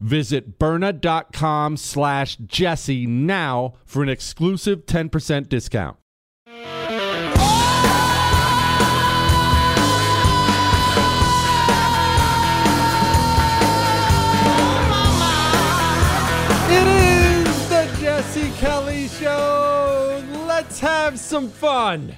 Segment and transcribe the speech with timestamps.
[0.00, 5.96] Visit Byrna.com slash Jesse now for an exclusive 10% discount.
[16.72, 20.22] It is the Jesse Kelly Show.
[20.46, 22.16] Let's have some fun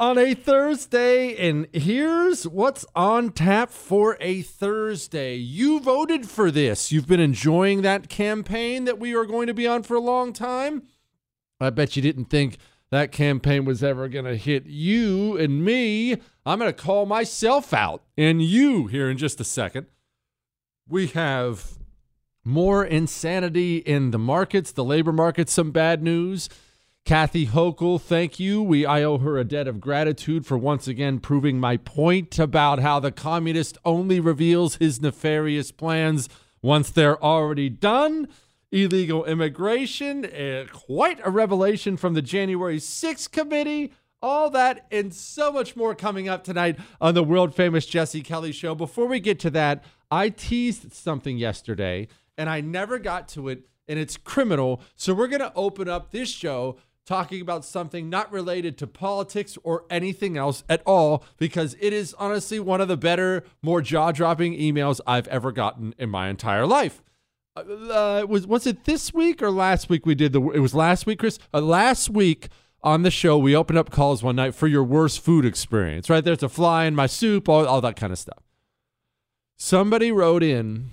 [0.00, 1.36] on a Thursday.
[1.36, 5.36] And here's what's on tap for a Thursday.
[5.36, 6.90] You voted for this.
[6.90, 10.32] You've been enjoying that campaign that we are going to be on for a long
[10.32, 10.84] time.
[11.60, 12.56] I bet you didn't think
[12.90, 16.16] that campaign was ever going to hit you and me.
[16.46, 19.86] I'm going to call myself out and you here in just a second.
[20.88, 21.78] We have
[22.42, 26.48] more insanity in the markets, the labor markets, some bad news.
[27.04, 28.62] Kathy Hochul, thank you.
[28.62, 32.78] We I owe her a debt of gratitude for once again proving my point about
[32.78, 36.28] how the communist only reveals his nefarious plans
[36.62, 38.28] once they're already done.
[38.70, 43.92] Illegal immigration, uh, quite a revelation from the January 6th committee.
[44.22, 48.52] All that and so much more coming up tonight on the world famous Jesse Kelly
[48.52, 48.76] show.
[48.76, 52.06] Before we get to that, I teased something yesterday
[52.38, 54.80] and I never got to it, and it's criminal.
[54.94, 56.76] So we're going to open up this show
[57.10, 62.14] talking about something not related to politics or anything else at all because it is
[62.20, 67.02] honestly one of the better, more jaw-dropping emails I've ever gotten in my entire life.
[67.56, 71.04] Uh, was was it this week or last week we did the it was last
[71.04, 71.40] week Chris?
[71.52, 72.48] Uh, last week
[72.80, 76.22] on the show we opened up calls one night for your worst food experience right?
[76.22, 78.44] There's a fly in my soup all, all that kind of stuff.
[79.56, 80.90] Somebody wrote in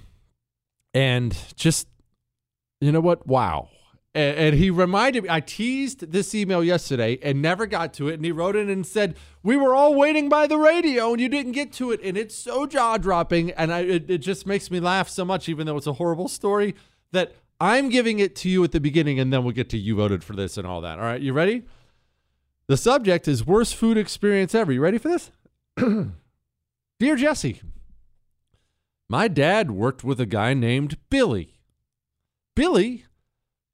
[0.96, 1.88] and just
[2.82, 3.28] you know what?
[3.28, 3.70] Wow
[4.18, 8.16] and, and, he reminded me i teased this email yesterday and never got to it.
[8.16, 11.30] And he wrote in and said we were all waiting by the radio and you
[11.30, 12.00] didn't get to it.
[12.04, 13.52] And it's so jaw-dropping.
[13.52, 16.28] And I, it, it just makes me laugh so much even though it's a horrible
[16.28, 16.76] story
[17.12, 19.96] that i'm giving it to you at the beginning and then we'll get to you
[19.96, 20.98] voted for this and all that.
[20.98, 21.64] All right you ready?
[22.68, 24.72] The subject is worst food experience ever.
[24.72, 25.32] You ready for this?
[27.00, 27.62] Dear jesse
[29.10, 31.54] my dad worked with a guy named Billy.
[32.56, 33.06] Billy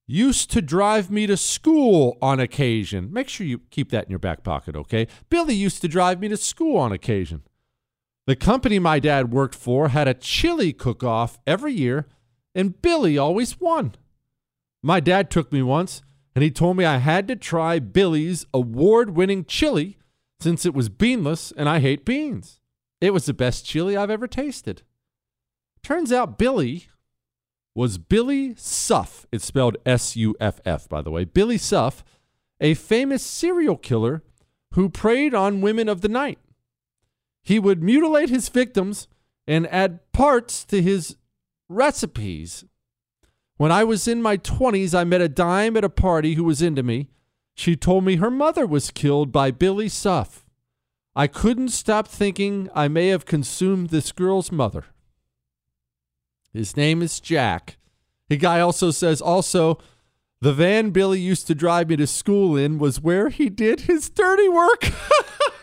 [0.05, 3.11] used to drive me to school on occasion.
[3.11, 5.07] Make sure you keep that in your back pocket, okay?
[5.29, 7.43] Billy used to drive me to school on occasion.
[8.25, 12.07] The company my dad worked for had a chili cook off every year,
[12.55, 13.95] and Billy always won.
[14.81, 16.01] My dad took me once,
[16.35, 19.97] and he told me I had to try Billy's award winning chili
[20.39, 22.59] since it was beanless and I hate beans.
[22.99, 24.81] It was the best chili I've ever tasted.
[25.83, 26.87] Turns out Billy
[27.75, 29.25] was Billy Suff.
[29.31, 31.25] It's spelled S U F F, by the way.
[31.25, 32.03] Billy Suff,
[32.61, 34.23] a famous serial killer
[34.73, 36.39] who preyed on women of the night.
[37.41, 39.07] He would mutilate his victims
[39.47, 41.17] and add parts to his
[41.67, 42.65] recipes.
[43.57, 46.61] When I was in my 20s, I met a dime at a party who was
[46.61, 47.09] into me.
[47.55, 50.45] She told me her mother was killed by Billy Suff.
[51.15, 54.85] I couldn't stop thinking I may have consumed this girl's mother.
[56.53, 57.77] His name is Jack.
[58.29, 59.79] The guy also says, also,
[60.41, 64.09] the van Billy used to drive me to school in was where he did his
[64.09, 64.83] dirty work.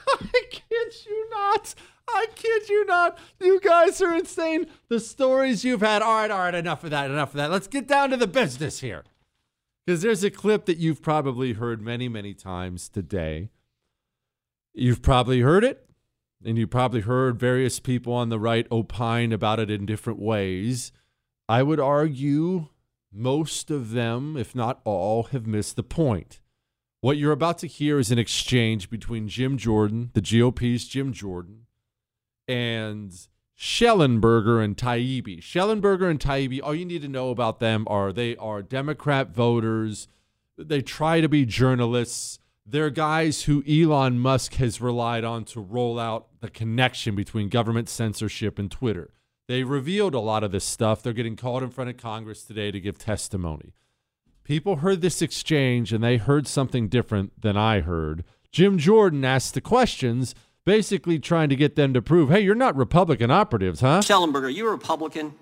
[0.08, 1.75] I kid you not.
[2.08, 3.19] I kid you not.
[3.40, 4.66] You guys are insane.
[4.88, 6.02] The stories you've had.
[6.02, 7.50] All right, all right, enough of that, enough of that.
[7.50, 9.04] Let's get down to the business here.
[9.87, 13.50] Because there's a clip that you've probably heard many, many times today.
[14.72, 15.89] You've probably heard it,
[16.44, 20.92] and you probably heard various people on the right opine about it in different ways.
[21.48, 22.69] I would argue
[23.12, 26.40] most of them, if not all, have missed the point.
[27.00, 31.66] What you're about to hear is an exchange between Jim Jordan, the GOP's Jim Jordan,
[32.46, 33.12] and
[33.58, 35.40] Shellenberger and Taibbi.
[35.40, 40.08] Shellenberger and Taibbi, all you need to know about them are they are Democrat voters.
[40.58, 42.38] They try to be journalists.
[42.67, 47.89] They're guys who Elon Musk has relied on to roll out the connection between government
[47.89, 49.11] censorship and Twitter.
[49.49, 51.03] They revealed a lot of this stuff.
[51.03, 53.75] They're getting called in front of Congress today to give testimony.
[54.45, 58.25] People heard this exchange and they heard something different than I heard.
[58.53, 60.35] Jim Jordan asked the questions,
[60.65, 64.01] basically trying to get them to prove, hey, you're not Republican operatives, huh?
[64.01, 65.35] Shellenberger, you a Republican?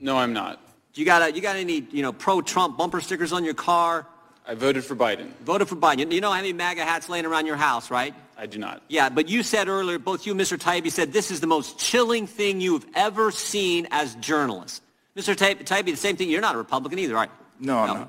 [0.00, 0.60] No, I'm not.
[0.94, 4.06] You got a, you got any you know pro-Trump bumper stickers on your car?
[4.46, 5.30] I voted for Biden.
[5.44, 6.10] Voted for Biden.
[6.10, 8.14] You know how many MAGA hats laying around your house, right?
[8.36, 8.82] I do not.
[8.88, 10.58] Yeah, but you said earlier, both you and Mr.
[10.58, 14.80] Taibbi said this is the most chilling thing you've ever seen as journalists.
[15.16, 15.36] Mr.
[15.36, 16.28] Taibbi, the same thing.
[16.28, 17.30] You're not a Republican either, right?
[17.60, 18.08] No, I'm not.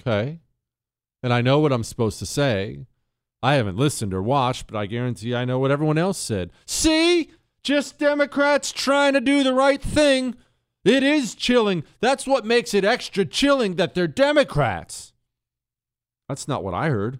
[0.00, 0.40] Okay.
[1.22, 2.86] And I know what I'm supposed to say.
[3.42, 6.50] I haven't listened or watched, but I guarantee I know what everyone else said.
[6.64, 7.30] See?
[7.62, 10.36] Just Democrats trying to do the right thing.
[10.86, 11.82] It is chilling.
[12.00, 15.12] That's what makes it extra chilling that they're Democrats.
[16.28, 17.18] That's not what I heard.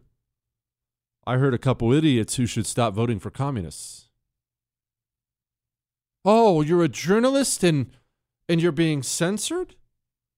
[1.27, 4.09] I heard a couple idiots who should stop voting for communists.
[6.25, 7.91] Oh, you're a journalist and
[8.49, 9.75] and you're being censored?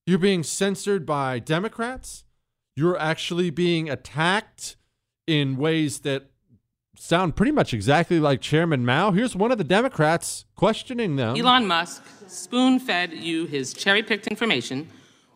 [0.06, 2.24] You're being censored by Democrats?
[2.76, 4.76] You're actually being attacked
[5.26, 6.30] in ways that
[7.00, 9.12] sound pretty much exactly like Chairman Mao.
[9.12, 11.36] Here's one of the Democrats questioning them.
[11.36, 14.88] Elon Musk spoon fed you his cherry picked information,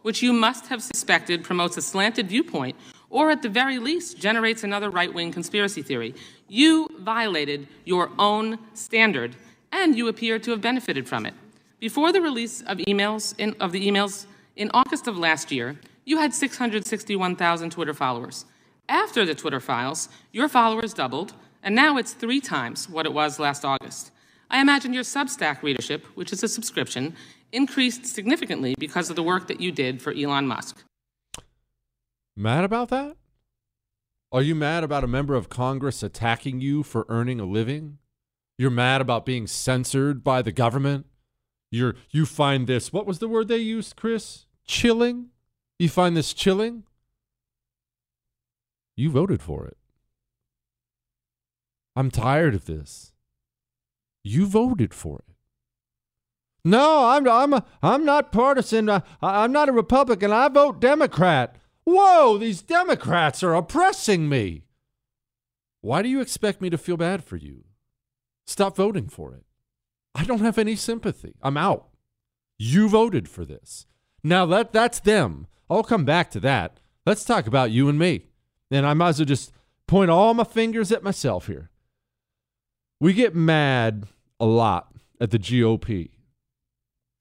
[0.02, 2.76] which you must have suspected promotes a slanted viewpoint
[3.12, 6.14] or at the very least generates another right wing conspiracy theory.
[6.48, 9.36] You violated your own standard
[9.70, 11.34] and you appear to have benefited from it.
[11.78, 14.26] Before the release of emails in, of the emails
[14.56, 18.46] in August of last year, you had 661,000 Twitter followers.
[18.88, 23.38] After the Twitter files, your followers doubled, and now it's three times what it was
[23.38, 24.10] last August.
[24.50, 27.16] I imagine your Substack readership, which is a subscription,
[27.52, 30.84] increased significantly because of the work that you did for Elon Musk.
[32.36, 33.16] Mad about that?
[34.30, 37.98] Are you mad about a member of Congress attacking you for earning a living?
[38.56, 41.06] You're mad about being censored by the government?
[41.70, 44.46] You're you find this what was the word they used, Chris?
[44.66, 45.28] Chilling?
[45.78, 46.84] You find this chilling?
[48.96, 49.76] You voted for it.
[51.94, 53.12] I'm tired of this.
[54.24, 55.34] You voted for it.
[56.64, 58.88] No, I'm I'm I'm not partisan.
[58.88, 60.30] I, I'm not a Republican.
[60.30, 61.56] I vote Democrat.
[61.84, 64.62] Whoa, these Democrats are oppressing me.
[65.80, 67.64] Why do you expect me to feel bad for you?
[68.46, 69.44] Stop voting for it.
[70.14, 71.34] I don't have any sympathy.
[71.42, 71.88] I'm out.
[72.58, 73.86] You voted for this.
[74.22, 75.48] Now that that's them.
[75.68, 76.78] I'll come back to that.
[77.04, 78.26] Let's talk about you and me.
[78.70, 79.52] And I might as well just
[79.88, 81.70] point all my fingers at myself here.
[83.02, 84.06] We get mad
[84.38, 86.10] a lot at the GOP.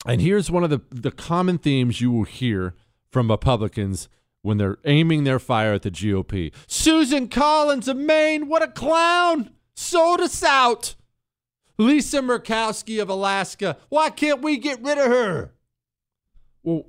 [0.05, 2.75] And here's one of the, the common themes you will hear
[3.09, 4.07] from Republicans
[4.43, 6.53] when they're aiming their fire at the GOP.
[6.67, 9.50] Susan Collins of Maine, what a clown!
[9.73, 10.93] Sold us out.
[11.79, 15.51] Lisa Murkowski of Alaska, why can't we get rid of her?
[16.61, 16.85] Well,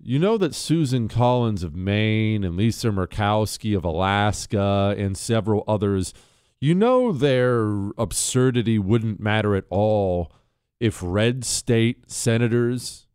[0.00, 6.14] you know that Susan Collins of Maine and Lisa Murkowski of Alaska and several others,
[6.60, 10.30] You know their absurdity wouldn't matter at all
[10.78, 13.06] if red state senators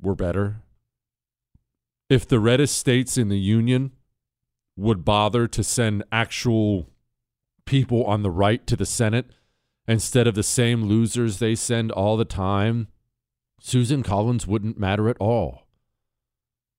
[0.00, 0.62] were better.
[2.08, 3.92] If the reddest states in the union
[4.74, 6.88] would bother to send actual
[7.66, 9.26] people on the right to the Senate
[9.86, 12.88] instead of the same losers they send all the time,
[13.60, 15.66] Susan Collins wouldn't matter at all.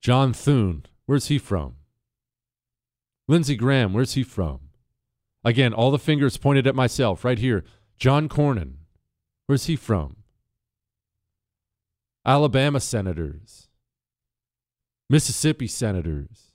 [0.02, 1.76] John Thune, where's he from?
[3.28, 4.67] Lindsey Graham, where's he from?
[5.48, 7.64] Again, all the fingers pointed at myself right here.
[7.98, 8.74] John Cornyn,
[9.46, 10.18] where's he from?
[12.26, 13.70] Alabama senators,
[15.10, 16.52] Mississippi senators.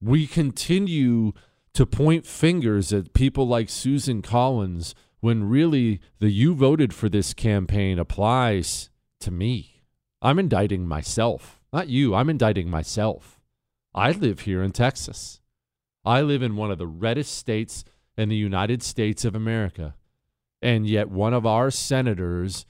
[0.00, 1.32] We continue
[1.74, 7.34] to point fingers at people like Susan Collins when really the you voted for this
[7.34, 9.82] campaign applies to me.
[10.22, 12.14] I'm indicting myself, not you.
[12.14, 13.40] I'm indicting myself.
[13.92, 15.40] I live here in Texas.
[16.06, 17.84] I live in one of the reddest states
[18.16, 19.96] in the United States of America.
[20.62, 22.64] And yet, one of our senators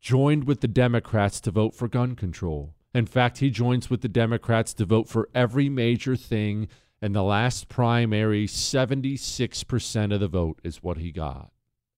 [0.00, 2.74] joined with the Democrats to vote for gun control.
[2.94, 6.68] In fact, he joins with the Democrats to vote for every major thing.
[7.00, 11.50] In the last primary, 76% of the vote is what he got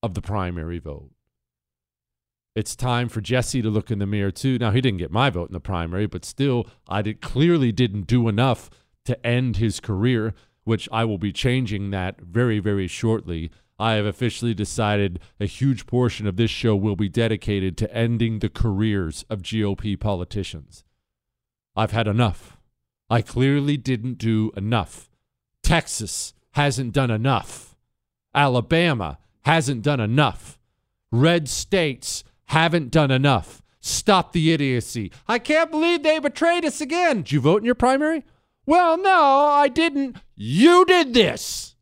[0.02, 1.10] of the primary vote.
[2.54, 4.58] It's time for Jesse to look in the mirror, too.
[4.58, 8.06] Now, he didn't get my vote in the primary, but still, I did, clearly didn't
[8.06, 8.70] do enough
[9.04, 10.34] to end his career,
[10.64, 13.50] which I will be changing that very, very shortly.
[13.78, 18.38] I have officially decided a huge portion of this show will be dedicated to ending
[18.38, 20.84] the careers of GOP politicians.
[21.76, 22.56] I've had enough.
[23.10, 25.10] I clearly didn't do enough.
[25.62, 27.76] Texas hasn't done enough.
[28.34, 30.58] Alabama hasn't done enough.
[31.10, 33.62] Red states haven't done enough.
[33.80, 35.12] Stop the idiocy.
[35.28, 37.18] I can't believe they betrayed us again.
[37.18, 38.24] Did you vote in your primary?
[38.66, 40.16] Well, no, I didn't.
[40.36, 41.76] You did this.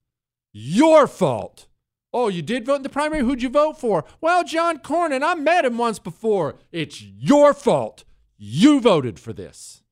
[0.52, 1.66] Your fault.
[2.12, 3.22] Oh, you did vote in the primary?
[3.22, 4.04] Who'd you vote for?
[4.20, 5.22] Well, John Cornyn.
[5.22, 6.56] I met him once before.
[6.70, 8.04] It's your fault.
[8.36, 9.82] You voted for this.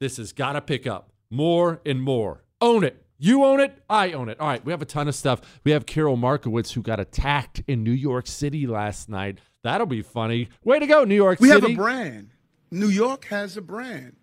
[0.00, 2.44] This has got to pick up more and more.
[2.60, 3.04] Own it.
[3.18, 3.82] You own it.
[3.88, 4.38] I own it.
[4.38, 5.40] All right, we have a ton of stuff.
[5.64, 9.38] We have Carol Markowitz who got attacked in New York City last night.
[9.62, 10.48] That'll be funny.
[10.64, 11.60] Way to go, New York we City.
[11.60, 12.30] We have a brand.
[12.70, 14.16] New York has a brand.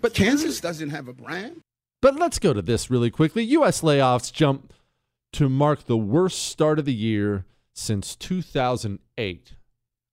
[0.00, 1.60] But Kansas doesn't have a brand.
[2.00, 3.44] But let's go to this really quickly.
[3.44, 3.80] U.S.
[3.80, 4.72] layoffs jump
[5.32, 9.52] to mark the worst start of the year since 2008.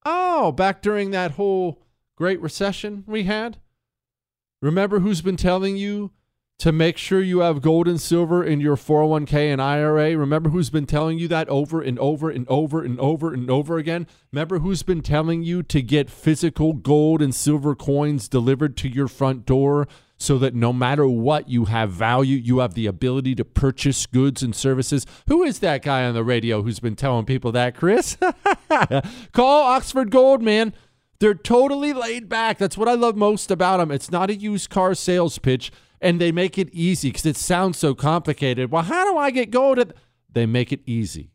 [0.05, 1.81] Oh, back during that whole
[2.17, 3.57] Great Recession we had?
[4.61, 6.11] Remember who's been telling you
[6.61, 10.15] to make sure you have gold and silver in your 401k and IRA?
[10.15, 13.79] Remember who's been telling you that over and over and over and over and over
[13.79, 14.05] again?
[14.31, 19.07] Remember who's been telling you to get physical gold and silver coins delivered to your
[19.07, 19.87] front door
[20.19, 24.43] so that no matter what you have value, you have the ability to purchase goods
[24.43, 25.07] and services?
[25.27, 28.19] Who is that guy on the radio who's been telling people that, Chris?
[29.31, 30.75] Call Oxford Gold, man.
[31.19, 32.59] They're totally laid back.
[32.59, 33.89] That's what I love most about them.
[33.89, 35.71] It's not a used car sales pitch
[36.01, 38.72] and they make it easy because it sounds so complicated.
[38.72, 39.79] Well, how do I get gold?
[39.79, 39.93] At
[40.34, 41.31] they make it easy.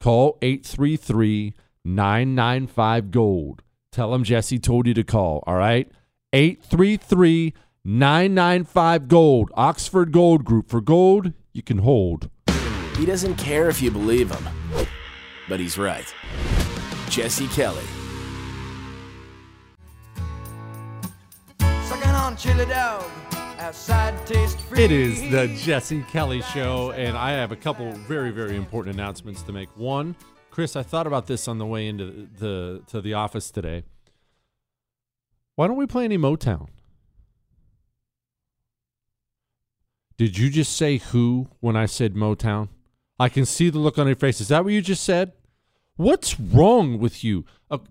[0.00, 3.62] Call 833 995 Gold.
[3.90, 5.90] Tell them Jesse told you to call, all right?
[6.32, 9.50] 833 995 Gold.
[9.54, 10.68] Oxford Gold Group.
[10.68, 12.28] For gold, you can hold.
[12.96, 14.48] He doesn't care if you believe him,
[15.48, 16.12] but he's right.
[17.08, 17.84] Jesse Kelly.
[21.58, 23.04] Sucking on chili dog.
[23.66, 29.40] It is the Jesse Kelly Show, and I have a couple very, very important announcements
[29.44, 29.70] to make.
[29.74, 30.16] One,
[30.50, 33.84] Chris, I thought about this on the way into the to the office today.
[35.54, 36.68] Why don't we play any Motown?
[40.18, 42.68] Did you just say who when I said Motown?
[43.18, 44.42] I can see the look on your face.
[44.42, 45.32] Is that what you just said?
[45.96, 47.46] What's wrong with you?
[47.70, 47.86] Okay.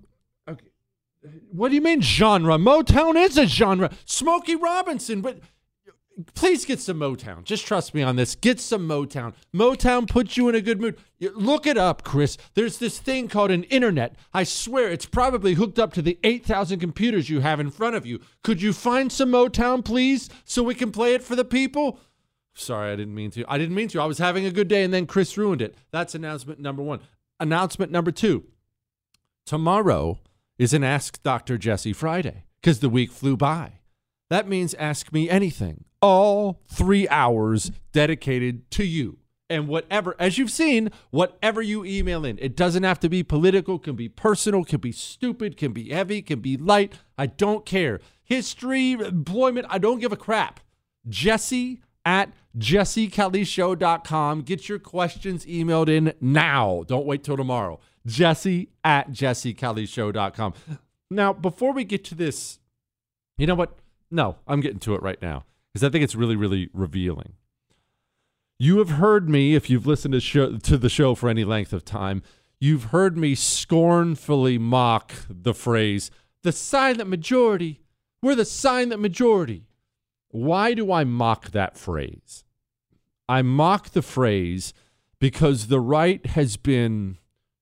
[1.52, 2.58] What do you mean genre?
[2.58, 3.90] Motown is a genre.
[4.06, 5.40] Smokey Robinson, but
[6.36, 7.44] please get some Motown.
[7.44, 8.36] Just trust me on this.
[8.36, 9.34] Get some Motown.
[9.54, 10.98] Motown puts you in a good mood.
[11.20, 12.38] Look it up, Chris.
[12.54, 14.16] There's this thing called an internet.
[14.34, 18.06] I swear it's probably hooked up to the 8,000 computers you have in front of
[18.06, 18.20] you.
[18.44, 22.00] Could you find some Motown, please, so we can play it for the people?
[22.54, 23.46] Sorry, I didn't mean to.
[23.48, 24.02] I didn't mean to.
[24.02, 25.76] I was having a good day and then Chris ruined it.
[25.92, 27.00] That's announcement number one.
[27.40, 28.44] Announcement number two.
[29.46, 30.20] Tomorrow
[30.58, 31.58] is an Ask Dr.
[31.58, 33.80] Jesse Friday because the week flew by.
[34.34, 35.84] That means ask me anything.
[36.02, 39.20] All three hours dedicated to you.
[39.48, 43.78] And whatever, as you've seen, whatever you email in, it doesn't have to be political,
[43.78, 46.96] can be personal, can be stupid, can be heavy, can be light.
[47.16, 48.00] I don't care.
[48.24, 50.62] History, employment, I don't give a crap.
[51.08, 54.42] Jesse at jessekellyshow.com.
[54.42, 56.86] Get your questions emailed in now.
[56.88, 57.80] Don't wait till tomorrow.
[58.08, 60.56] Jesse at jessekellyshow.com.
[61.12, 62.58] Now, before we get to this,
[63.38, 63.78] you know what?
[64.14, 65.44] No, I'm getting to it right now
[65.74, 67.34] because I think it's really, really revealing.
[68.60, 71.74] You have heard me, if you've listened to, show, to the show for any length
[71.74, 72.22] of time,
[72.60, 76.12] you've heard me scornfully mock the phrase,
[76.44, 77.82] the silent majority.
[78.22, 79.66] We're the silent majority.
[80.30, 82.44] Why do I mock that phrase?
[83.28, 84.76] I mock the phrase
[85.20, 87.18] because the right has been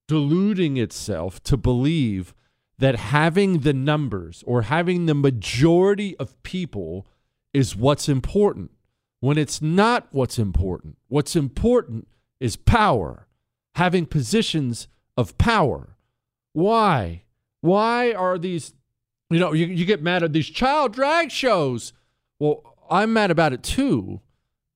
[0.09, 2.33] deluding itself to believe
[2.81, 7.05] that having the numbers or having the majority of people
[7.53, 8.71] is what's important
[9.19, 10.97] when it's not what's important.
[11.07, 12.07] What's important
[12.39, 13.27] is power,
[13.75, 15.95] having positions of power.
[16.53, 17.21] Why?
[17.61, 18.73] Why are these,
[19.29, 21.93] you know, you, you get mad at these child drag shows?
[22.39, 24.21] Well, I'm mad about it too.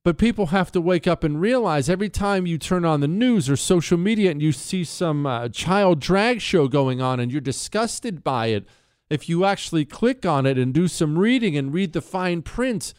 [0.05, 3.49] But people have to wake up and realize every time you turn on the news
[3.49, 7.41] or social media and you see some uh, child drag show going on and you're
[7.41, 8.67] disgusted by it,
[9.09, 12.93] if you actually click on it and do some reading and read the fine print,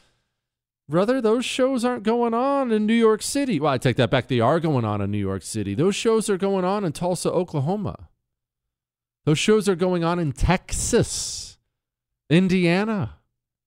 [0.88, 3.60] brother, those shows aren't going on in New York City.
[3.60, 4.26] Well, I take that back.
[4.26, 5.76] They are going on in New York City.
[5.76, 8.08] Those shows are going on in Tulsa, Oklahoma.
[9.24, 11.56] Those shows are going on in Texas,
[12.28, 13.18] Indiana,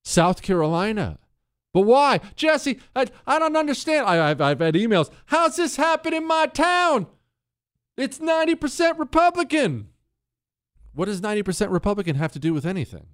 [0.03, 1.19] South Carolina.
[1.73, 2.19] But why?
[2.35, 4.07] Jesse, I, I don't understand.
[4.07, 5.09] I, have I've had emails.
[5.27, 7.07] How's this happen in my town?
[7.95, 9.89] It's 90% Republican.
[10.93, 13.07] What does 90% Republican have to do with anything?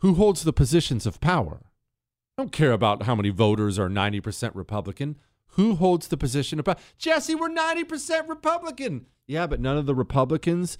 [0.00, 1.62] Who holds the positions of power?
[2.36, 5.16] I don't care about how many voters are 90% Republican.
[5.52, 6.76] Who holds the position of power?
[6.96, 9.06] Jesse, we're 90% Republican.
[9.26, 10.78] Yeah, but none of the Republicans,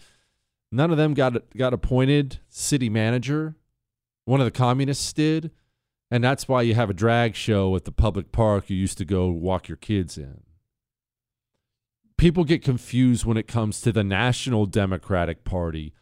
[0.70, 3.56] none of them got got appointed city manager.
[4.24, 5.50] One of the communists did.
[6.10, 9.04] And that's why you have a drag show at the public park you used to
[9.04, 10.42] go walk your kids in.
[12.16, 15.92] People get confused when it comes to the National Democratic Party,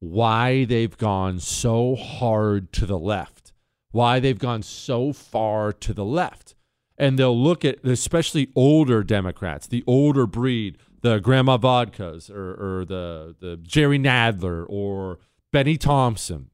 [0.00, 3.52] why they've gone so hard to the left,
[3.92, 6.54] why they've gone so far to the left.
[6.98, 12.84] And they'll look at, especially older Democrats, the older breed, the Grandma Vodkas or, or
[12.84, 15.18] the, the Jerry Nadler or
[15.52, 16.50] Bennie Thompson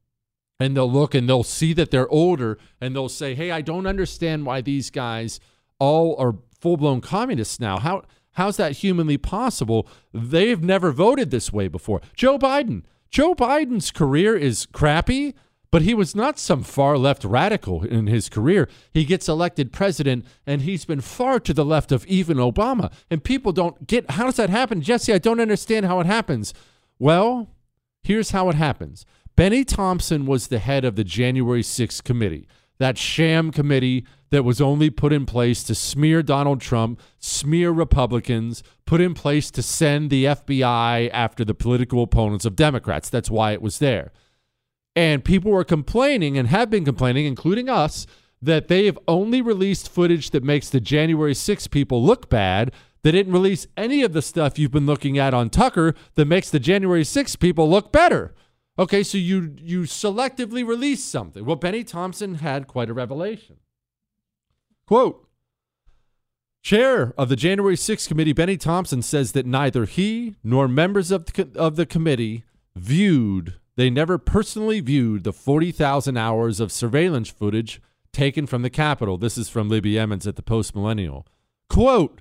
[0.59, 3.87] and they'll look and they'll see that they're older and they'll say, "Hey, I don't
[3.87, 5.41] understand why these guys
[5.79, 7.79] all are full-blown communists now.
[7.79, 9.89] How how's that humanly possible?
[10.13, 12.83] They've never voted this way before." Joe Biden.
[13.11, 15.35] Joe Biden's career is crappy,
[15.71, 18.69] but he was not some far left radical in his career.
[18.93, 22.93] He gets elected president and he's been far to the left of even Obama.
[23.11, 24.81] And people don't get how does that happen?
[24.81, 26.55] Jesse, I don't understand how it happens.
[26.99, 27.51] Well,
[28.03, 29.05] here's how it happens.
[29.37, 34.63] Bennie Thompson was the head of the January 6th committee, that sham committee that was
[34.63, 40.09] only put in place to smear Donald Trump, smear Republicans, put in place to send
[40.09, 43.11] the FBI after the political opponents of Democrats.
[43.11, 44.11] That's why it was there.
[44.95, 48.07] And people were complaining and have been complaining, including us,
[48.41, 52.73] that they have only released footage that makes the January 6 people look bad.
[53.03, 56.49] They didn't release any of the stuff you've been looking at on Tucker that makes
[56.51, 58.35] the January 6 people look better.
[58.79, 61.45] Okay, so you you selectively release something.
[61.45, 63.57] Well, Bennie Thompson had quite a revelation.
[64.87, 65.27] Quote
[66.63, 71.27] Chair of the January 6th committee, Bennie Thompson, says that neither he nor members of
[71.27, 77.81] the, of the committee viewed, they never personally viewed the 40,000 hours of surveillance footage
[78.13, 79.17] taken from the Capitol.
[79.17, 81.27] This is from Libby Emmons at the Post Millennial.
[81.71, 82.21] Quote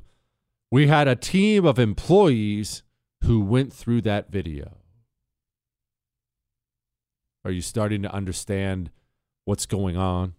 [0.69, 2.83] We had a team of employees
[3.23, 4.77] who went through that video.
[7.45, 8.89] Are you starting to understand
[9.45, 10.33] what's going on?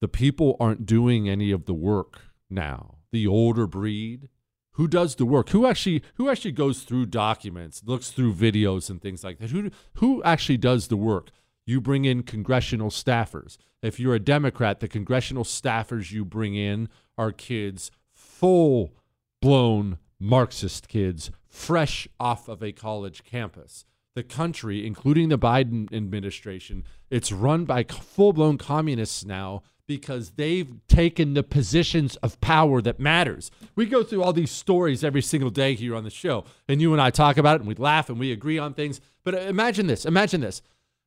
[0.00, 2.96] The people aren't doing any of the work now.
[3.12, 4.28] The older breed,
[4.72, 5.50] who does the work?
[5.50, 9.50] Who actually who actually goes through documents, looks through videos and things like that?
[9.50, 11.30] Who who actually does the work?
[11.64, 13.56] You bring in congressional staffers.
[13.80, 18.94] If you're a Democrat, the congressional staffers you bring in are kids full
[19.40, 23.84] blown Marxist kids fresh off of a college campus
[24.18, 30.68] the country, including the Biden administration, it's run by full blown communists now because they've
[30.88, 33.52] taken the positions of power that matters.
[33.76, 36.92] We go through all these stories every single day here on the show, and you
[36.92, 39.00] and I talk about it and we laugh and we agree on things.
[39.22, 40.62] But imagine this imagine this.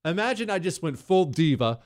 [0.06, 1.80] Imagine I just went full diva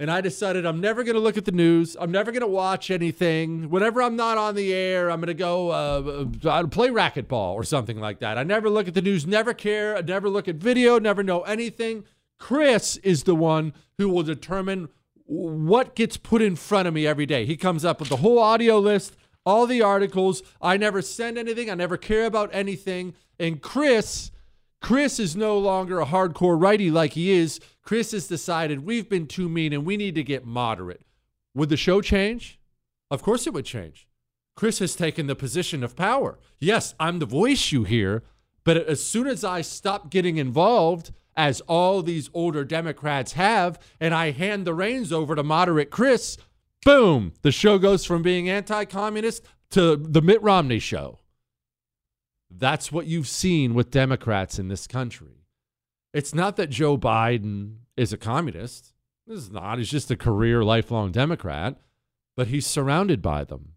[0.00, 1.96] and I decided I'm never going to look at the news.
[2.00, 3.70] I'm never going to watch anything.
[3.70, 8.00] Whenever I'm not on the air, I'm going to go uh, play racquetball or something
[8.00, 8.38] like that.
[8.38, 11.42] I never look at the news, never care, I never look at video, never know
[11.42, 12.04] anything.
[12.38, 14.88] Chris is the one who will determine
[15.26, 17.46] what gets put in front of me every day.
[17.46, 20.42] He comes up with the whole audio list, all the articles.
[20.60, 23.14] I never send anything, I never care about anything.
[23.38, 24.32] And Chris,
[24.82, 27.60] Chris is no longer a hardcore righty like he is.
[27.82, 31.02] Chris has decided we've been too mean and we need to get moderate.
[31.54, 32.58] Would the show change?
[33.10, 34.08] Of course it would change.
[34.56, 36.38] Chris has taken the position of power.
[36.58, 38.24] Yes, I'm the voice you hear,
[38.64, 44.12] but as soon as I stop getting involved, as all these older Democrats have, and
[44.12, 46.36] I hand the reins over to moderate Chris,
[46.84, 51.18] boom, the show goes from being anti communist to the Mitt Romney show.
[52.58, 55.46] That's what you've seen with Democrats in this country.
[56.12, 58.92] It's not that Joe Biden is a communist.
[59.26, 59.78] This is not.
[59.78, 61.76] He's just a career, lifelong Democrat,
[62.36, 63.74] but he's surrounded by them.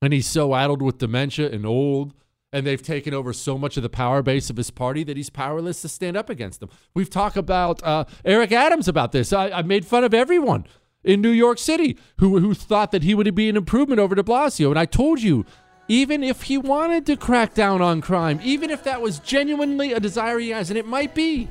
[0.00, 2.14] And he's so addled with dementia and old
[2.54, 5.28] and they've taken over so much of the power base of his party that he's
[5.28, 6.70] powerless to stand up against them.
[6.94, 9.32] We've talked about uh, Eric Adams about this.
[9.32, 10.64] I, I made fun of everyone
[11.02, 14.22] in New York City who, who thought that he would be an improvement over de
[14.22, 14.68] Blasio.
[14.68, 15.44] And I told you,
[15.88, 20.00] even if he wanted to crack down on crime, even if that was genuinely a
[20.00, 21.48] desire he has, and it might be,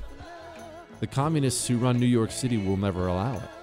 [1.00, 3.63] the communists who run New York City will never allow it.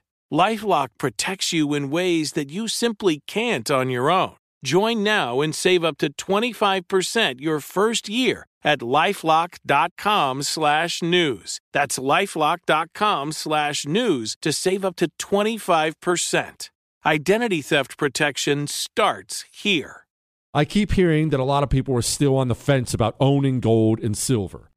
[0.31, 4.37] Lifelock protects you in ways that you simply can't on your own.
[4.63, 11.59] Join now and save up to 25% your first year at lifelock.com slash news.
[11.73, 16.69] That's lifelock.com slash news to save up to 25%.
[17.05, 20.05] Identity theft protection starts here.
[20.53, 23.59] I keep hearing that a lot of people are still on the fence about owning
[23.59, 24.70] gold and silver.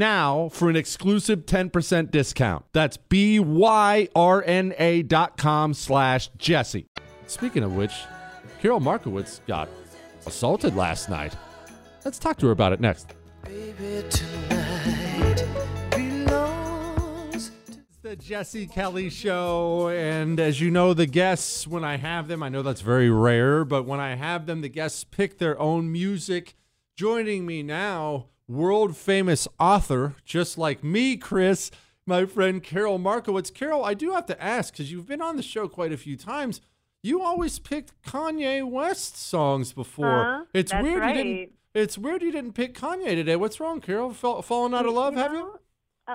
[0.00, 2.64] now for an exclusive 10% discount.
[2.72, 4.12] That's B-Y-R-N-A
[5.04, 6.86] dot com slash Jesse.
[7.28, 7.92] Speaking of which,
[8.60, 9.68] Carol Markowitz got
[10.26, 11.36] assaulted last night.
[12.04, 13.14] Let's talk to her about it next.
[13.44, 14.20] It's
[18.02, 19.88] the Jesse Kelly Show.
[19.88, 23.64] And as you know, the guests, when I have them, I know that's very rare,
[23.64, 26.56] but when I have them, the guests pick their own music.
[26.96, 31.70] Joining me now, world famous author, just like me, Chris,
[32.06, 33.50] my friend Carol Markowitz.
[33.50, 36.16] Carol, I do have to ask, because you've been on the show quite a few
[36.16, 36.60] times.
[37.02, 40.20] You always picked Kanye West songs before.
[40.20, 41.50] Uh-huh, it's weird you didn't.
[41.72, 43.36] It's weird you didn't pick Kanye today.
[43.36, 44.12] What's wrong, Carol?
[44.12, 45.58] Fall, fallen out of love, have you?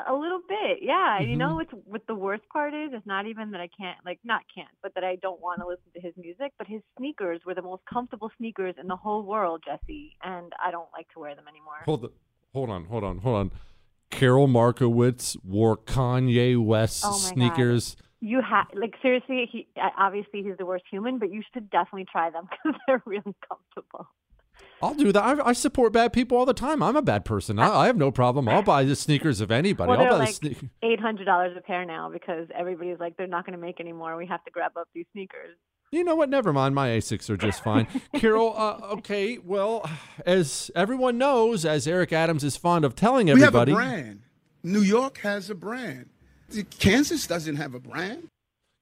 [0.10, 1.22] A, little bit, yeah.
[1.22, 1.56] You know Mhm.
[1.56, 2.92] what's what the worst part is?
[2.92, 5.68] It's not even that I can't, like, not can't, but that I don't want to
[5.68, 6.52] listen to his music.
[6.58, 10.70] But his sneakers were the most comfortable sneakers in the whole world, Jesse, and I
[10.72, 11.80] don't like to wear them anymore.
[11.86, 12.10] Hold the,
[12.56, 13.52] hold on, hold on, hold on.
[14.10, 17.34] Carol Markowitz wore Kanye West Oh my God.
[17.34, 17.96] sneakers.
[18.22, 22.30] You have, like, seriously, he obviously he's the worst human, but you should definitely try
[22.32, 24.08] them because they're really comfortable.
[24.82, 25.22] I'll do that.
[25.22, 26.82] I, I support bad people all the time.
[26.82, 27.60] I'm a bad person.
[27.60, 28.48] I, I have no problem.
[28.48, 29.90] I'll buy the sneakers of anybody.
[29.90, 30.70] Well, I'll buy like the sneakers.
[30.82, 34.16] eight hundred dollars a pair now because everybody's like they're not going to make anymore.
[34.16, 35.58] We have to grab up these sneakers.
[35.96, 36.30] You know what?
[36.30, 36.76] Never mind.
[36.76, 37.88] My Asics are just fine.
[38.16, 39.38] Carol, uh, okay.
[39.38, 39.90] Well,
[40.26, 44.22] as everyone knows, as Eric Adams is fond of telling everybody, We have a brand.
[44.62, 46.10] New York has a brand.
[46.80, 48.28] Kansas doesn't have a brand.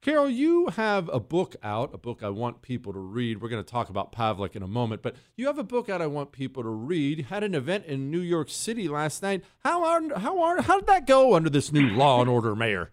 [0.02, 3.42] Carol, you have a book out, a book I want people to read.
[3.42, 6.02] We're going to talk about Pavlik in a moment, but you have a book out
[6.02, 7.20] I want people to read.
[7.20, 9.44] You had an event in New York City last night.
[9.60, 12.92] How are, how are, how did that go under this new law and order mayor?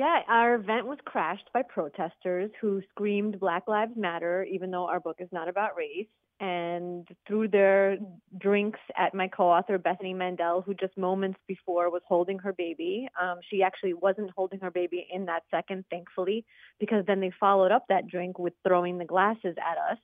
[0.00, 4.98] Yeah, our event was crashed by protesters who screamed Black Lives Matter, even though our
[4.98, 6.08] book is not about race,
[6.40, 7.98] and threw their
[8.38, 13.10] drinks at my co-author Bethany Mandel, who just moments before was holding her baby.
[13.20, 16.46] Um, she actually wasn't holding her baby in that second, thankfully,
[16.78, 19.98] because then they followed up that drink with throwing the glasses at us.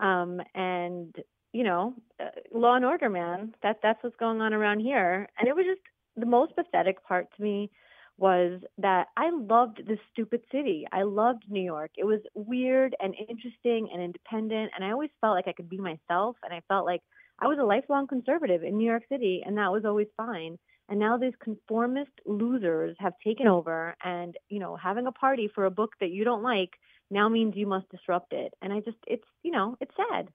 [0.00, 1.14] Um, and
[1.52, 3.54] you know, uh, law and order, man.
[3.62, 5.28] That that's what's going on around here.
[5.38, 5.82] And it was just
[6.16, 7.70] the most pathetic part to me
[8.16, 10.86] was that I loved this stupid city.
[10.92, 11.90] I loved New York.
[11.96, 15.78] It was weird and interesting and independent, and I always felt like I could be
[15.78, 16.36] myself.
[16.44, 17.02] And I felt like
[17.40, 20.58] I was a lifelong conservative in New York City, and that was always fine.
[20.88, 25.64] And now these conformist losers have taken over, and you know, having a party for
[25.64, 26.70] a book that you don't like
[27.10, 28.54] now means you must disrupt it.
[28.62, 30.28] And I just, it's you know, it's sad.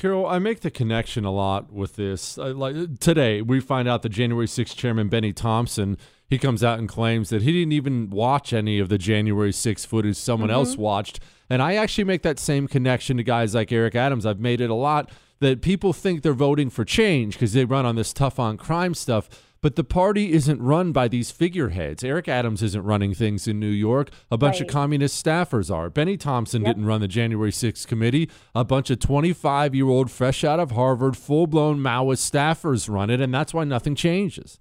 [0.00, 2.38] Carol, I make the connection a lot with this.
[2.38, 5.98] Uh, like today, we find out that January 6th chairman Bennie Thompson
[6.30, 9.84] he comes out and claims that he didn't even watch any of the January 6th
[9.86, 11.20] footage someone else watched.
[11.50, 14.24] And I actually make that same connection to guys like Eric Adams.
[14.24, 15.10] I've made it a lot
[15.40, 18.94] that people think they're voting for change because they run on this tough on crime
[18.94, 19.28] stuff.
[19.62, 22.02] But the party isn't run by these figureheads.
[22.02, 24.08] Eric Adams isn't running things in New York.
[24.30, 25.90] A bunch of communist staffers are.
[25.90, 26.68] Bennie Thompson Yep.
[26.76, 28.30] didn't run the January 6th committee.
[28.54, 33.10] A bunch of 25 year old, fresh out of Harvard, full blown Maoist staffers run
[33.10, 34.58] it, and that's why nothing changes.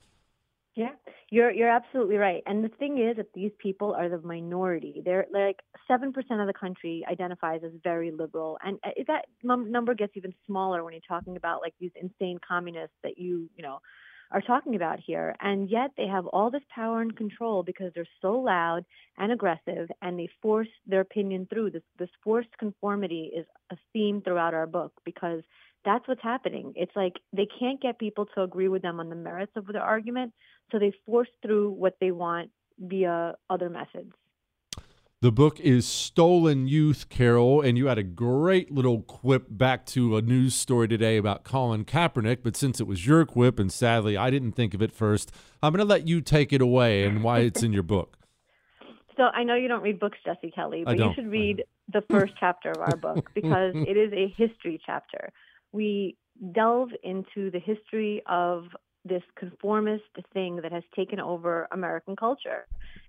[0.75, 0.91] Yeah,
[1.29, 2.43] you're you're absolutely right.
[2.45, 5.01] And the thing is that these people are the minority.
[5.05, 9.93] They're like seven percent of the country identifies as very liberal, and uh, that number
[9.93, 13.79] gets even smaller when you're talking about like these insane communists that you you know
[14.31, 15.35] are talking about here.
[15.41, 18.85] And yet they have all this power and control because they're so loud
[19.17, 21.71] and aggressive, and they force their opinion through.
[21.71, 25.41] This this forced conformity is a theme throughout our book because
[25.85, 26.73] that's what's happening.
[26.75, 29.81] It's like they can't get people to agree with them on the merits of their
[29.81, 30.33] argument,
[30.71, 34.13] so they force through what they want via other methods.
[35.21, 40.15] The book is Stolen Youth, Carol, and you had a great little quip back to
[40.15, 42.37] a news story today about Colin Kaepernick.
[42.41, 45.29] But since it was your quip, and sadly I didn't think of it first,
[45.61, 48.15] I'm going to let you take it away and why it's in your book.
[49.17, 52.31] So I know you don't read books, Jesse Kelly, but you should read the first
[52.39, 55.33] chapter of our book because it is a history chapter.
[55.73, 56.15] We
[56.53, 58.67] delve into the history of
[59.09, 62.67] this conformist thing that has taken over American culture.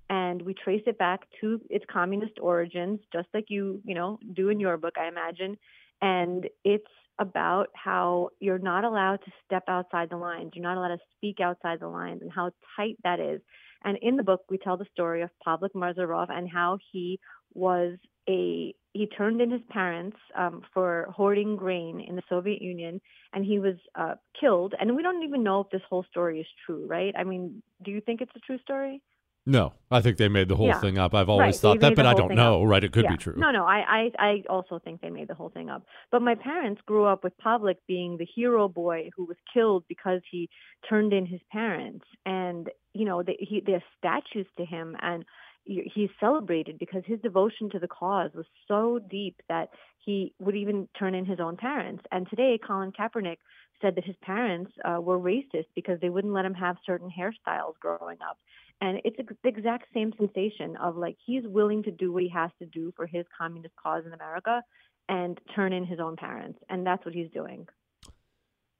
[0.08, 4.48] And we trace it back to its communist origins, just like you, you know, do
[4.48, 5.56] in your book, I imagine.
[6.02, 6.84] And it's
[7.20, 10.52] about how you're not allowed to step outside the lines.
[10.54, 13.40] You're not allowed to speak outside the lines and how tight that is.
[13.84, 17.20] And in the book, we tell the story of Pavlik Morozov and how he
[17.54, 17.98] was
[18.30, 23.00] a he turned in his parents um, for hoarding grain in the Soviet Union,
[23.32, 24.74] and he was uh, killed.
[24.80, 27.14] And we don't even know if this whole story is true, right?
[27.16, 29.00] I mean, do you think it's a true story?
[29.46, 30.80] No, I think they made the whole Yeah.
[30.80, 31.14] thing up.
[31.14, 32.62] I've always Right, thought that, but I don't know.
[32.62, 32.68] up.
[32.68, 32.84] Right?
[32.84, 33.12] It could Yeah.
[33.12, 33.34] be true.
[33.36, 35.84] No, no, I, I, I also think they made the whole thing up.
[36.12, 40.20] But my parents grew up with Pavlik being the hero boy who was killed because
[40.30, 40.48] he
[40.88, 45.24] turned in his parents, and you know, they, he, there's statues to him, and
[45.70, 49.70] he's celebrated because his devotion to the cause was so deep that
[50.04, 52.02] he would even turn in his own parents.
[52.11, 53.38] And today, Colin Kaepernick
[53.80, 57.74] said that his parents uh, were racist because they wouldn't let him have certain hairstyles
[57.80, 58.38] growing up.
[58.80, 62.50] And it's the exact same sensation of like he's willing to do what he has
[62.59, 64.62] to do for his communist cause in America
[65.09, 66.59] and turn in his own parents.
[66.68, 67.66] And that's what he's doing.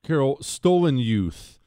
[0.03, 1.60] Carol, stolen youth.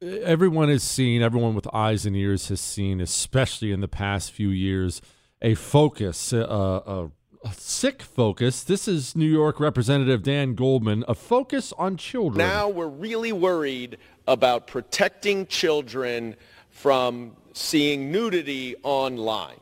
[0.00, 4.50] Everyone has seen, everyone with eyes and ears has seen, especially in the past few
[4.50, 5.02] years,
[5.42, 7.10] a focus, a, a,
[7.44, 8.62] a sick focus.
[8.62, 12.38] This is New York Representative Dan Goldman, a focus on children.
[12.38, 16.36] Now we're really worried about protecting children
[16.70, 19.58] from seeing nudity online.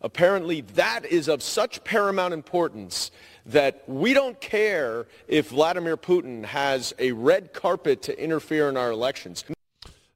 [0.00, 3.12] Apparently, that is of such paramount importance
[3.46, 8.90] that we don't care if Vladimir Putin has a red carpet to interfere in our
[8.90, 9.44] elections.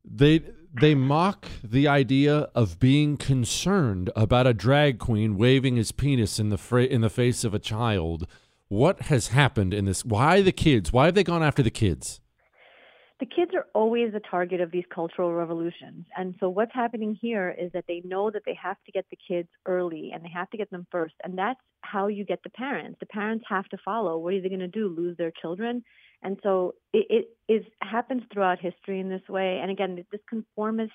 [0.05, 6.39] They they mock the idea of being concerned about a drag queen waving his penis
[6.39, 8.27] in the fra- in the face of a child.
[8.69, 10.05] What has happened in this?
[10.05, 10.93] Why the kids?
[10.93, 12.21] Why have they gone after the kids?
[13.21, 16.07] the kids are always the target of these cultural revolutions.
[16.17, 19.19] And so what's happening here is that they know that they have to get the
[19.29, 21.15] kids early and they have to get them first.
[21.23, 22.97] And that's how you get the parents.
[22.99, 24.17] The parents have to follow.
[24.17, 24.89] What are they going to do?
[24.89, 25.85] Lose their children?
[26.23, 27.07] And so it,
[27.49, 29.59] it is happens throughout history in this way.
[29.61, 30.93] And again, this conformist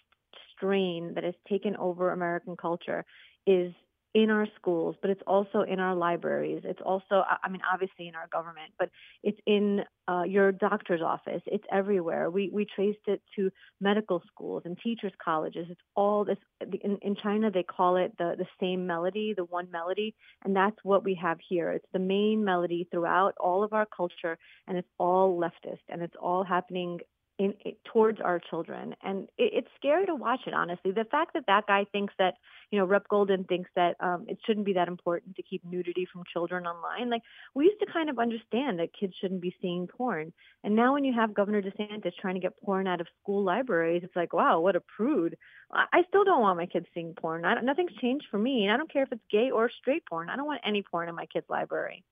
[0.56, 3.06] strain that has taken over American culture
[3.48, 3.74] is
[4.16, 6.62] in our schools, but it's also in our libraries.
[6.64, 8.90] It's also, I mean, obviously in our government, but
[9.24, 11.42] it's in uh, your doctor's office.
[11.46, 12.30] It's everywhere.
[12.32, 13.52] We we traced it to
[13.82, 15.68] medical schools and teachers' colleges.
[15.70, 16.38] It's all this.
[16.62, 20.78] In, in China, they call it the the same melody, the one melody, and that's
[20.84, 21.72] what we have here.
[21.72, 26.16] It's the main melody throughout all of our culture, and it's all leftist, and it's
[26.22, 27.02] all happening
[27.38, 27.54] in,
[27.92, 28.96] towards our children.
[29.04, 30.92] And it, it's scary to watch it, honestly.
[30.92, 32.36] The fact that that guy thinks that,
[32.72, 36.08] you know, Rep Golden thinks that um, it shouldn't be that important to keep nudity
[36.12, 37.10] from children online.
[37.10, 37.22] Like,
[37.54, 40.34] we used to kind of understand that kids shouldn't be seeing porn.
[40.64, 44.02] And now when you have Governor DeSantis trying to get porn out of school libraries,
[44.04, 45.38] it's like, wow, what a prude.
[45.72, 47.44] I, still don't want my kids seeing porn.
[47.64, 48.64] Nothing's changed for me.
[48.64, 50.30] And I don't care if it's gay or straight porn.
[50.30, 52.04] I don't want any porn in my kid's library.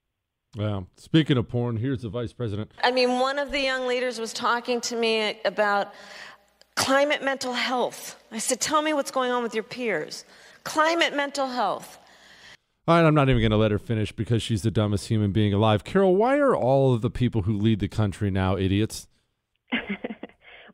[0.55, 2.71] Well, speaking of porn, here's the vice president.
[2.83, 5.93] I mean, one of the young leaders was talking to me about
[6.75, 8.23] climate mental health.
[8.31, 10.25] I said, Tell me what's going on with your peers.
[10.63, 11.97] Climate mental health.
[12.87, 15.31] All right, I'm not even going to let her finish because she's the dumbest human
[15.31, 15.83] being alive.
[15.83, 19.07] Carol, why are all of the people who lead the country now idiots?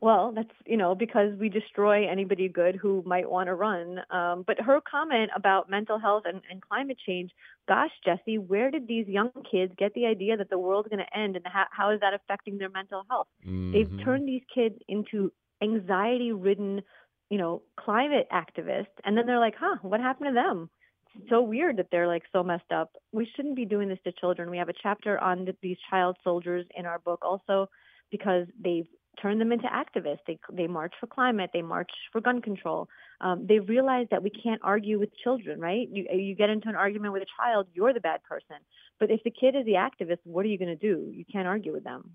[0.00, 4.00] Well, that's you know because we destroy anybody good who might want to run.
[4.10, 7.30] Um, but her comment about mental health and, and climate change,
[7.68, 11.18] gosh, Jesse, where did these young kids get the idea that the world's going to
[11.18, 13.28] end, and how, how is that affecting their mental health?
[13.72, 14.02] They've Mhm.
[14.02, 15.32] turned these kids into
[15.62, 16.80] anxiety-ridden,
[17.28, 20.70] you know, climate activists, and then they're like, huh, what happened to them?
[21.14, 22.90] It's so weird that they're like so messed up.
[23.12, 24.50] We shouldn't be doing this to children.
[24.50, 27.68] We have a chapter on th- these child soldiers in our book also
[28.10, 28.86] because they've
[29.20, 30.20] turned them into activists.
[30.26, 31.50] They they march for climate.
[31.52, 32.88] They march for gun control.
[33.20, 35.88] Um, they realize that we can't argue with children, right?
[35.90, 38.56] You you get into an argument with a child, you're the bad person.
[38.98, 41.10] But if the kid is the activist, what are you going to do?
[41.12, 42.10] You can't argue with them.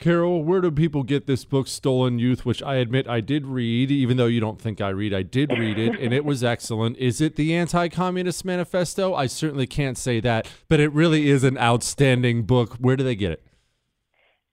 [0.00, 3.90] Carol, where do people get this book, Stolen Youth, which I admit I did read,
[3.90, 5.12] even though you don't think I read?
[5.12, 6.96] I did read it, and it was excellent.
[6.96, 9.14] Is it the Anti Communist Manifesto?
[9.14, 12.76] I certainly can't say that, but it really is an outstanding book.
[12.76, 13.46] Where do they get it?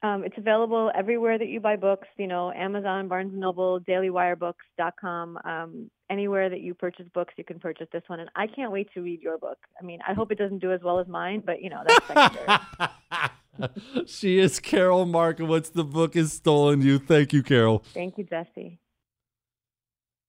[0.04, 2.08] Um, it's available everywhere that you buy books.
[2.18, 5.40] You know, Amazon, Barnes Noble, DailyWireBooks.com.
[5.44, 8.20] Um, anywhere that you purchase books, you can purchase this one.
[8.20, 9.58] And I can't wait to read your book.
[9.82, 12.08] I mean, I hope it doesn't do as well as mine, but you know, that's
[12.08, 14.06] secondary.
[14.06, 15.70] she is Carol Markowitz.
[15.70, 17.04] The book is Stolen Youth.
[17.08, 17.84] Thank you, Carol.
[17.94, 18.80] Thank you, Jesse.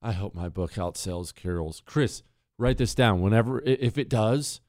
[0.01, 1.83] I hope my book outsells Carol's.
[1.85, 2.23] Chris,
[2.59, 3.21] write this down.
[3.21, 4.61] Whenever, if it does,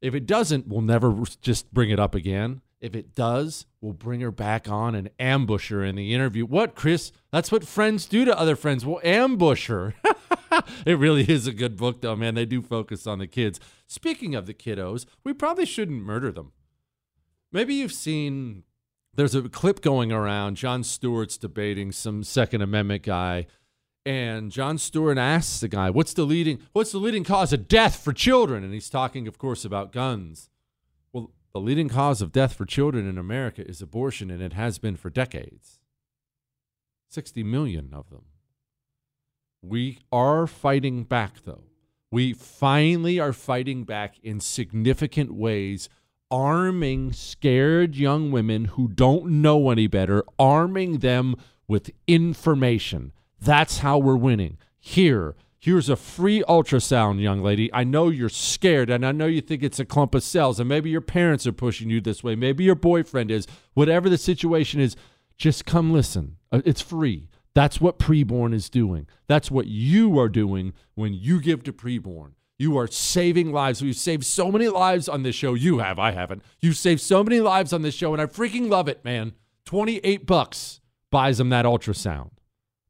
[0.00, 2.62] if it doesn't, we'll never just bring it up again.
[2.80, 6.44] If it does, we'll bring her back on and ambush her in the interview.
[6.44, 7.10] What, Chris?
[7.32, 8.84] That's what friends do to other friends.
[8.84, 9.94] We'll ambush her.
[10.86, 12.34] it really is a good book, though, man.
[12.34, 13.58] They do focus on the kids.
[13.86, 16.52] Speaking of the kiddos, we probably shouldn't murder them.
[17.50, 18.64] Maybe you've seen
[19.14, 20.56] there's a clip going around.
[20.56, 23.46] Jon Stewart's debating some Second Amendment guy,
[24.04, 28.02] and Jon Stewart asks the guy, "What's the leading What's the leading cause of death
[28.02, 30.50] for children?" And he's talking, of course, about guns.
[31.56, 34.94] The leading cause of death for children in America is abortion, and it has been
[34.94, 35.80] for decades.
[37.08, 38.26] Sixty million of them.
[39.62, 41.64] We are fighting back, though.
[42.10, 45.88] We finally are fighting back in significant ways
[46.30, 51.36] arming scared young women who don't know any better, arming them
[51.66, 53.12] with information.
[53.40, 54.58] That's how we're winning.
[54.78, 55.34] Here,
[55.66, 57.68] here's a free ultrasound, young lady.
[57.74, 60.68] I know you're scared and I know you think it's a clump of cells, and
[60.68, 62.36] maybe your parents are pushing you this way.
[62.36, 63.48] Maybe your boyfriend is.
[63.74, 64.94] Whatever the situation is,
[65.36, 66.36] just come listen.
[66.52, 67.28] Uh, It's free.
[67.52, 69.08] That's what preborn is doing.
[69.26, 72.34] That's what you are doing when you give to preborn.
[72.58, 73.82] You are saving lives.
[73.82, 75.54] We've saved so many lives on this show.
[75.54, 76.42] You have, I haven't.
[76.60, 79.32] You've saved so many lives on this show, and I freaking love it, man.
[79.64, 82.30] 28 bucks buys them that ultrasound.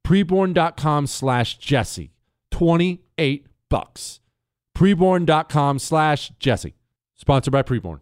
[0.05, 2.12] Preborn.com slash Jesse.
[2.57, 4.20] 28 bucks.
[4.74, 6.72] Preborn.com slash Jesse.
[7.14, 8.00] Sponsored by Preborn.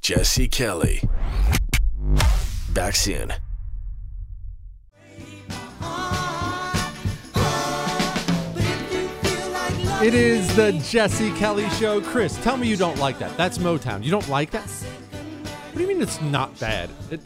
[0.00, 1.02] Jesse Kelly.
[2.72, 3.34] Back soon.
[10.02, 12.00] It is the Jesse Kelly Show.
[12.00, 13.36] Chris, tell me you don't like that.
[13.36, 14.02] That's Motown.
[14.02, 14.70] You don't like that?
[15.80, 16.90] Do you mean it's not bad?
[17.10, 17.22] It,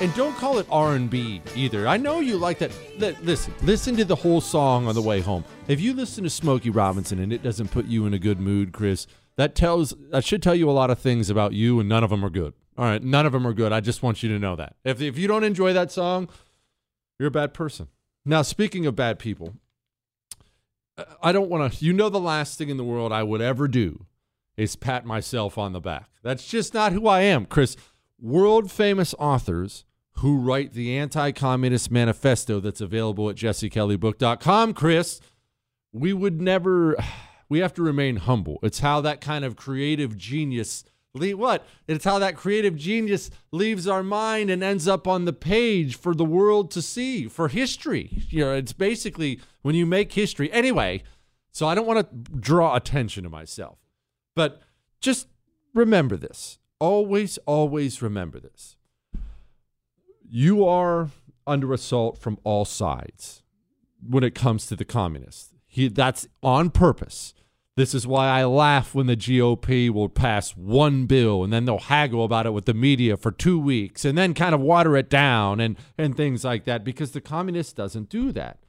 [0.00, 1.88] and don't call it R&B either.
[1.88, 2.70] I know you like that.
[3.00, 5.42] Li- Listen, listen to the whole song on the way home.
[5.66, 8.70] If you listen to Smokey Robinson and it doesn't put you in a good mood,
[8.72, 12.04] Chris, that tells that should tell you a lot of things about you, and none
[12.04, 12.54] of them are good.
[12.78, 13.72] All right, none of them are good.
[13.72, 14.76] I just want you to know that.
[14.84, 16.28] If if you don't enjoy that song,
[17.18, 17.88] you're a bad person.
[18.24, 19.54] Now, speaking of bad people,
[21.20, 21.84] I don't want to.
[21.84, 24.06] You know, the last thing in the world I would ever do
[24.56, 26.08] is pat myself on the back.
[26.22, 27.76] That's just not who I am, Chris.
[28.18, 29.84] World famous authors
[30.18, 35.20] who write the anti communist manifesto that's available at jessekellybook.com, Chris,
[35.92, 36.96] we would never,
[37.48, 38.58] we have to remain humble.
[38.62, 40.84] It's how that kind of creative genius.
[41.12, 41.66] What?
[41.86, 46.14] It's how that creative genius leaves our mind and ends up on the page for
[46.14, 48.22] the world to see, for history.
[48.28, 50.52] You know, it's basically when you make history.
[50.52, 51.02] Anyway,
[51.52, 53.78] so I don't want to draw attention to myself.
[54.34, 54.60] But
[55.00, 55.28] just
[55.72, 56.58] remember this.
[56.78, 58.76] Always, always remember this.
[60.28, 61.10] You are
[61.46, 63.42] under assault from all sides
[64.06, 65.54] when it comes to the communists.
[65.66, 67.34] He, that's on purpose.
[67.76, 71.78] This is why I laugh when the GOP will pass one bill and then they'll
[71.78, 75.10] haggle about it with the media for two weeks and then kind of water it
[75.10, 78.60] down and, and things like that because the communist doesn't do that,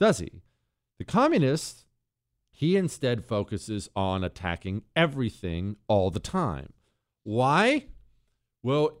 [0.00, 0.42] does he?
[0.98, 1.84] The communist,
[2.50, 6.73] he instead focuses on attacking everything all the time.
[7.24, 7.86] Why?
[8.62, 9.00] Well,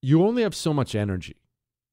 [0.00, 1.36] you only have so much energy.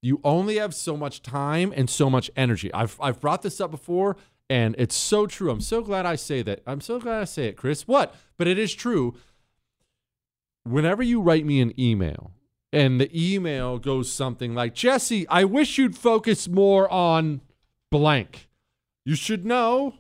[0.02, 2.74] You only have so much time and so much energy.
[2.74, 4.18] I've, I've brought this up before,
[4.50, 5.50] and it's so true.
[5.50, 6.62] I'm so glad I say that.
[6.68, 7.88] I'm so glad I say it, Chris.
[7.88, 8.16] What?
[8.38, 9.16] But it is true.
[10.64, 12.32] Whenever you write me an email,
[12.76, 17.40] and the email goes something like, Jesse, I wish you'd focus more on
[17.90, 18.50] blank.
[19.06, 19.96] You should know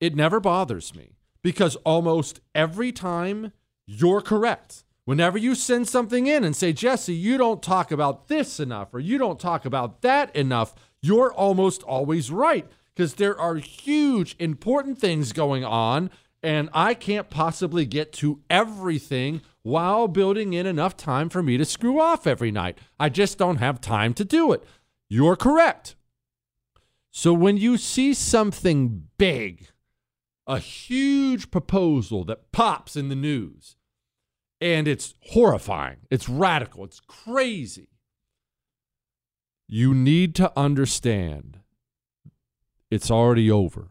[0.00, 3.52] it never bothers me because almost every time
[3.86, 4.84] you're correct.
[5.04, 9.00] Whenever you send something in and say, Jesse, you don't talk about this enough or
[9.00, 14.98] you don't talk about that enough, you're almost always right because there are huge, important
[14.98, 16.10] things going on,
[16.42, 21.64] and I can't possibly get to everything while building in enough time for me to
[21.64, 22.78] screw off every night.
[22.98, 24.64] I just don't have time to do it.
[25.08, 25.94] You're correct.
[27.10, 29.68] So when you see something big,
[30.46, 33.76] a huge proposal that pops in the news,
[34.60, 37.88] and it's horrifying, it's radical, it's crazy,
[39.68, 41.60] you need to understand
[42.90, 43.88] it's already over.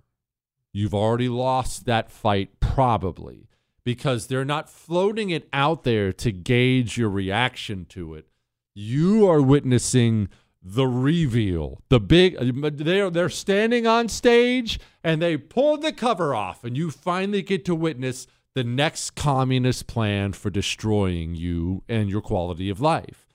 [0.72, 3.50] You've already lost that fight, probably,
[3.84, 8.28] because they're not floating it out there to gauge your reaction to it.
[8.76, 10.30] You are witnessing
[10.62, 12.38] the reveal, the big.
[12.40, 17.66] They're they're standing on stage and they pulled the cover off, and you finally get
[17.66, 23.28] to witness the next communist plan for destroying you and your quality of life.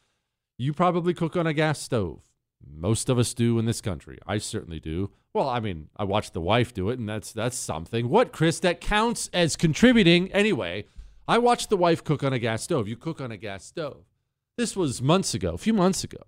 [0.59, 2.21] You probably cook on a gas stove.
[2.65, 4.19] Most of us do in this country.
[4.27, 5.11] I certainly do.
[5.33, 8.09] Well, I mean, I watched the wife do it, and that's that's something.
[8.09, 8.61] What, Chris?
[8.61, 10.85] That counts as contributing anyway.
[11.29, 12.87] I watched the wife cook on a gas stove.
[12.89, 14.05] You cook on a gas stove.
[14.57, 16.23] This was months ago, a few months ago.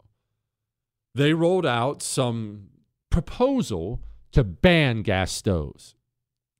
[1.14, 2.68] They rolled out some
[3.10, 4.02] proposal
[4.32, 5.94] to ban gas stoves.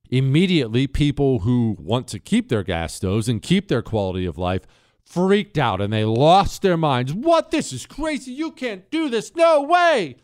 [0.09, 4.63] Immediately, people who want to keep their gas stoves and keep their quality of life
[5.05, 7.13] freaked out and they lost their minds.
[7.13, 7.51] What?
[7.51, 8.31] This is crazy.
[8.31, 9.35] You can't do this.
[9.35, 10.17] No way.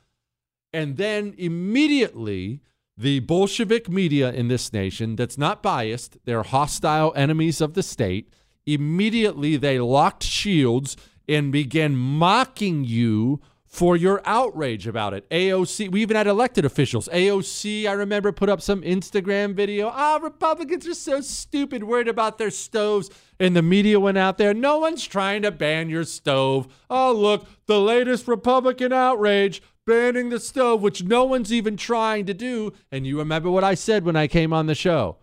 [0.74, 2.62] And then immediately,
[2.98, 8.34] the Bolshevik media in this nation that's not biased, they're hostile enemies of the state.
[8.66, 10.98] Immediately, they locked shields
[11.28, 13.40] and began mocking you
[13.76, 15.30] for your outrage about it.
[15.30, 17.10] AOC, we even had elected officials.
[17.10, 19.90] AOC, I remember, put up some Instagram video.
[19.94, 23.10] Ah, Republicans are so stupid, worried about their stoves.
[23.38, 24.54] And the media went out there.
[24.54, 26.70] No one's trying to ban your stove.
[26.90, 32.34] Oh, look, the latest Republican outrage banning the stove, which no one's even trying to
[32.34, 32.72] do.
[32.94, 35.18] And you remember what I said when I came on the show.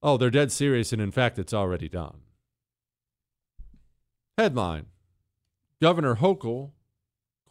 [0.00, 0.92] Oh, they're dead serious.
[0.92, 2.18] And in fact, it's already done.
[4.38, 4.86] Headline
[5.82, 6.70] Governor Hochul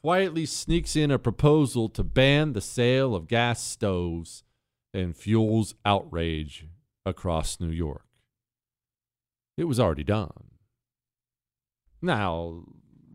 [0.05, 4.43] quietly sneaks in a proposal to ban the sale of gas stoves
[4.93, 6.67] and fuels outrage
[7.07, 8.05] across New York.
[9.57, 10.51] It was already done.
[12.03, 12.65] Now,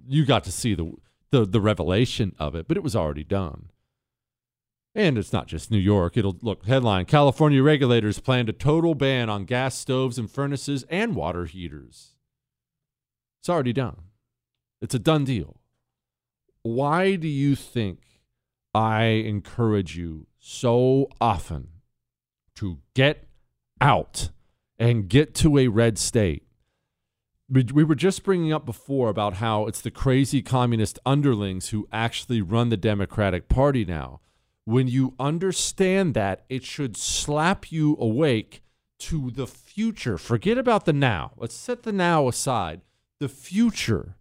[0.09, 0.95] you got to see the,
[1.30, 3.70] the, the revelation of it, but it was already done.
[4.93, 6.16] And it's not just New York.
[6.16, 11.14] It'll look headline California regulators plan a total ban on gas stoves and furnaces and
[11.14, 12.16] water heaters.
[13.41, 14.09] It's already done.
[14.80, 15.60] It's a done deal
[16.63, 18.01] why do you think
[18.75, 21.69] I encourage you so often
[22.57, 23.27] to get
[23.81, 24.31] out
[24.79, 26.45] and get to a red state?
[27.49, 32.41] We were just bringing up before about how it's the crazy communist underlings who actually
[32.41, 34.21] run the Democratic Party now.
[34.65, 38.63] When you understand that, it should slap you awake
[39.01, 40.17] to the future.
[40.17, 41.33] Forget about the now.
[41.37, 42.83] Let's set the now aside.
[43.19, 44.15] The future.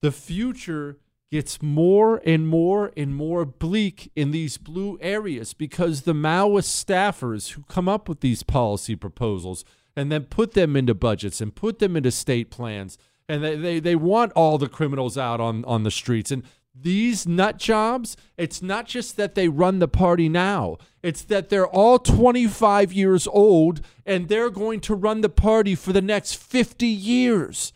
[0.00, 0.98] The future
[1.32, 7.52] gets more and more and more bleak in these blue areas because the Maoist staffers
[7.52, 9.64] who come up with these policy proposals
[9.96, 12.98] and then put them into budgets and put them into state plans
[13.30, 16.42] and they, they, they want all the criminals out on, on the streets and
[16.74, 20.76] these nut jobs, it's not just that they run the party now.
[21.02, 25.94] It's that they're all 25 years old and they're going to run the party for
[25.94, 27.72] the next 50 years.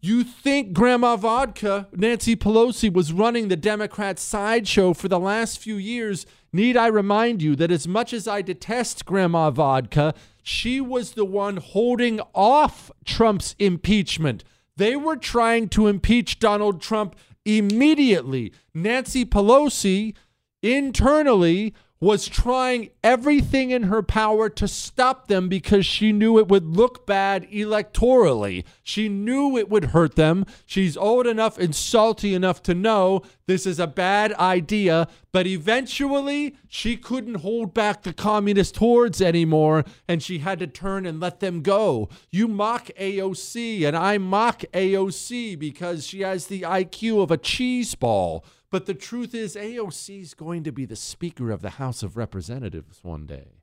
[0.00, 5.74] You think Grandma Vodka, Nancy Pelosi, was running the Democrat sideshow for the last few
[5.74, 6.24] years?
[6.52, 11.24] Need I remind you that as much as I detest Grandma Vodka, she was the
[11.24, 14.44] one holding off Trump's impeachment.
[14.76, 18.52] They were trying to impeach Donald Trump immediately.
[18.72, 20.14] Nancy Pelosi
[20.62, 26.64] internally was trying everything in her power to stop them because she knew it would
[26.64, 28.64] look bad electorally.
[28.84, 30.46] She knew it would hurt them.
[30.64, 36.56] She's old enough and salty enough to know this is a bad idea, but eventually
[36.68, 41.40] she couldn't hold back the communist hordes anymore and she had to turn and let
[41.40, 42.08] them go.
[42.30, 47.94] You mock AOC, and I mock AOC because she has the IQ of a cheese
[47.94, 48.44] ball.
[48.70, 52.16] But the truth is, AOC is going to be the Speaker of the House of
[52.16, 53.62] Representatives one day.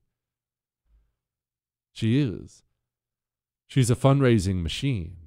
[1.93, 2.63] She is.
[3.67, 5.17] She's a fundraising machine.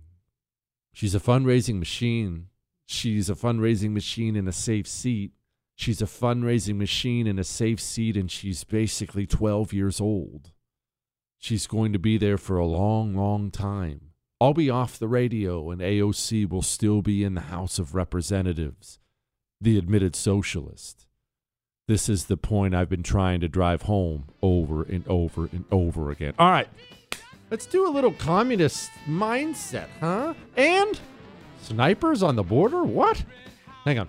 [0.92, 2.48] She's a fundraising machine.
[2.86, 5.32] She's a fundraising machine in a safe seat.
[5.76, 10.50] She's a fundraising machine in a safe seat, and she's basically 12 years old.
[11.38, 14.10] She's going to be there for a long, long time.
[14.40, 18.98] I'll be off the radio, and AOC will still be in the House of Representatives
[19.60, 21.06] the admitted socialist.
[21.86, 26.10] This is the point I've been trying to drive home over and over and over
[26.10, 26.34] again.
[26.38, 26.68] All right,
[27.50, 30.34] let's do a little communist mindset, huh?
[30.56, 31.00] And
[31.62, 32.84] snipers on the border?
[32.84, 33.24] What?
[33.84, 34.08] Hang on.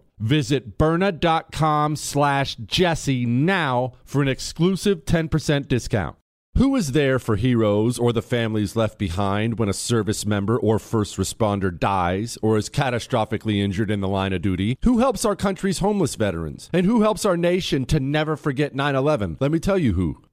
[0.21, 6.15] Visit Byrna.com slash Jesse now for an exclusive 10% discount.
[6.57, 10.79] Who is there for heroes or the families left behind when a service member or
[10.79, 14.77] first responder dies or is catastrophically injured in the line of duty?
[14.83, 16.69] Who helps our country's homeless veterans?
[16.73, 19.37] And who helps our nation to never forget 9 11?
[19.39, 20.21] Let me tell you who